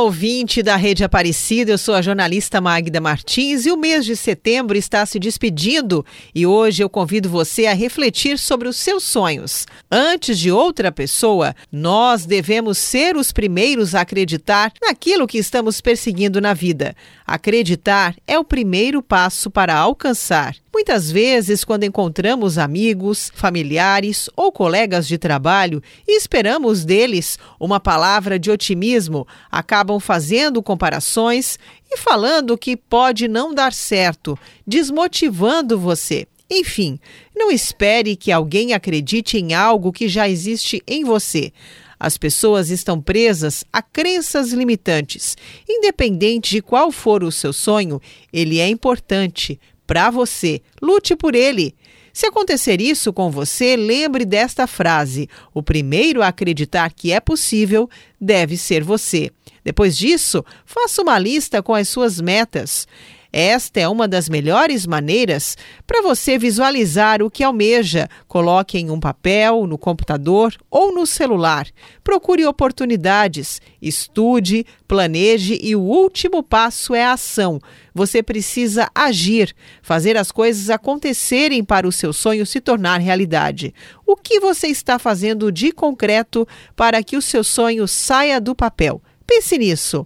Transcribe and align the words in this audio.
ouvinte 0.00 0.62
da 0.62 0.76
Rede 0.76 1.04
Aparecida, 1.04 1.72
eu 1.72 1.78
sou 1.78 1.94
a 1.94 2.00
jornalista 2.00 2.60
Magda 2.60 3.00
Martins 3.00 3.66
e 3.66 3.70
o 3.70 3.76
mês 3.76 4.04
de 4.04 4.16
setembro 4.16 4.76
está 4.76 5.04
se 5.04 5.18
despedindo 5.18 6.04
e 6.34 6.46
hoje 6.46 6.82
eu 6.82 6.88
convido 6.88 7.28
você 7.28 7.66
a 7.66 7.74
refletir 7.74 8.38
sobre 8.38 8.66
os 8.66 8.76
seus 8.76 9.04
sonhos. 9.04 9.66
Antes 9.90 10.38
de 10.38 10.50
outra 10.50 10.90
pessoa, 10.90 11.54
nós 11.70 12.24
devemos 12.24 12.78
ser 12.78 13.14
os 13.14 13.30
primeiros 13.30 13.94
a 13.94 14.00
acreditar 14.00 14.72
naquilo 14.80 15.26
que 15.26 15.38
estamos 15.38 15.80
perseguindo 15.80 16.40
na 16.40 16.54
vida. 16.54 16.96
Acreditar 17.26 18.16
é 18.26 18.38
o 18.38 18.44
primeiro 18.44 19.02
passo 19.02 19.50
para 19.50 19.76
alcançar. 19.76 20.56
Muitas 20.80 21.10
vezes, 21.10 21.62
quando 21.62 21.84
encontramos 21.84 22.56
amigos, 22.56 23.30
familiares 23.34 24.30
ou 24.34 24.50
colegas 24.50 25.06
de 25.06 25.18
trabalho 25.18 25.82
e 26.08 26.16
esperamos 26.16 26.86
deles 26.86 27.38
uma 27.60 27.78
palavra 27.78 28.38
de 28.38 28.50
otimismo, 28.50 29.28
acabam 29.50 30.00
fazendo 30.00 30.62
comparações 30.62 31.58
e 31.90 31.98
falando 31.98 32.56
que 32.56 32.78
pode 32.78 33.28
não 33.28 33.52
dar 33.52 33.74
certo, 33.74 34.38
desmotivando 34.66 35.78
você. 35.78 36.26
Enfim, 36.50 36.98
não 37.36 37.50
espere 37.50 38.16
que 38.16 38.32
alguém 38.32 38.72
acredite 38.72 39.36
em 39.36 39.52
algo 39.52 39.92
que 39.92 40.08
já 40.08 40.30
existe 40.30 40.82
em 40.88 41.04
você. 41.04 41.52
As 42.00 42.16
pessoas 42.16 42.70
estão 42.70 43.02
presas 43.02 43.66
a 43.70 43.82
crenças 43.82 44.50
limitantes. 44.54 45.36
Independente 45.68 46.52
de 46.52 46.62
qual 46.62 46.90
for 46.90 47.22
o 47.22 47.30
seu 47.30 47.52
sonho, 47.52 48.00
ele 48.32 48.58
é 48.58 48.66
importante 48.66 49.60
para 49.90 50.08
você. 50.08 50.62
Lute 50.80 51.16
por 51.16 51.34
ele. 51.34 51.74
Se 52.12 52.24
acontecer 52.24 52.80
isso 52.80 53.12
com 53.12 53.28
você, 53.28 53.74
lembre 53.74 54.24
desta 54.24 54.64
frase: 54.68 55.28
o 55.52 55.64
primeiro 55.64 56.22
a 56.22 56.28
acreditar 56.28 56.92
que 56.92 57.10
é 57.10 57.18
possível 57.18 57.90
deve 58.20 58.56
ser 58.56 58.84
você. 58.84 59.32
Depois 59.64 59.98
disso, 59.98 60.44
faça 60.64 61.02
uma 61.02 61.18
lista 61.18 61.60
com 61.60 61.74
as 61.74 61.88
suas 61.88 62.20
metas. 62.20 62.86
Esta 63.32 63.78
é 63.80 63.88
uma 63.88 64.08
das 64.08 64.28
melhores 64.28 64.86
maneiras 64.86 65.56
para 65.86 66.02
você 66.02 66.36
visualizar 66.36 67.22
o 67.22 67.30
que 67.30 67.44
almeja. 67.44 68.08
Coloque 68.26 68.78
em 68.78 68.90
um 68.90 68.98
papel, 68.98 69.66
no 69.66 69.78
computador 69.78 70.54
ou 70.68 70.92
no 70.92 71.06
celular. 71.06 71.68
Procure 72.02 72.44
oportunidades, 72.44 73.60
estude, 73.80 74.66
planeje 74.88 75.58
e 75.62 75.76
o 75.76 75.80
último 75.80 76.42
passo 76.42 76.94
é 76.94 77.04
a 77.04 77.12
ação. 77.12 77.60
Você 77.94 78.22
precisa 78.22 78.90
agir, 78.94 79.54
fazer 79.82 80.16
as 80.16 80.32
coisas 80.32 80.68
acontecerem 80.68 81.62
para 81.62 81.86
o 81.86 81.92
seu 81.92 82.12
sonho 82.12 82.44
se 82.44 82.60
tornar 82.60 82.98
realidade. 82.98 83.72
O 84.04 84.16
que 84.16 84.40
você 84.40 84.66
está 84.66 84.98
fazendo 84.98 85.52
de 85.52 85.70
concreto 85.70 86.46
para 86.74 87.02
que 87.02 87.16
o 87.16 87.22
seu 87.22 87.44
sonho 87.44 87.86
saia 87.86 88.40
do 88.40 88.54
papel? 88.54 89.00
Pense 89.24 89.56
nisso. 89.56 90.04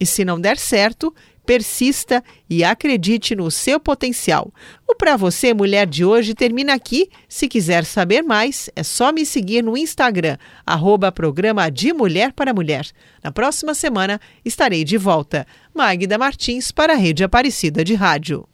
E 0.00 0.06
se 0.06 0.24
não 0.24 0.40
der 0.40 0.58
certo, 0.58 1.12
persista 1.48 2.22
e 2.50 2.62
acredite 2.62 3.34
no 3.34 3.50
seu 3.50 3.80
potencial. 3.80 4.52
O 4.86 4.94
Pra 4.94 5.16
Você 5.16 5.54
Mulher 5.54 5.86
de 5.86 6.04
hoje 6.04 6.34
termina 6.34 6.74
aqui. 6.74 7.08
Se 7.26 7.48
quiser 7.48 7.86
saber 7.86 8.20
mais, 8.20 8.68
é 8.76 8.82
só 8.82 9.10
me 9.10 9.24
seguir 9.24 9.64
no 9.64 9.74
Instagram, 9.74 10.36
arroba 10.66 11.10
programa 11.10 11.70
de 11.70 11.90
Mulher 11.94 12.34
para 12.34 12.52
Mulher. 12.52 12.86
Na 13.24 13.32
próxima 13.32 13.72
semana 13.72 14.20
estarei 14.44 14.84
de 14.84 14.98
volta. 14.98 15.46
Magda 15.74 16.18
Martins 16.18 16.70
para 16.70 16.92
a 16.92 16.96
Rede 16.96 17.24
Aparecida 17.24 17.82
de 17.82 17.94
Rádio. 17.94 18.46